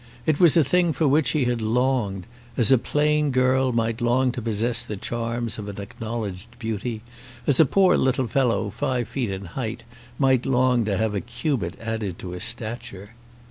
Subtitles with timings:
[0.25, 2.25] It was a thing for which he had longed,
[2.57, 7.03] as a plain girl might long to possess the charms of an acknowledged beauty;
[7.45, 9.83] as a poor little fellow, five feet in height,
[10.17, 13.11] might long to have a cubit added to his stature.